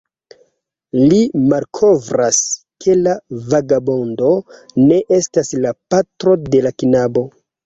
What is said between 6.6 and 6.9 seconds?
la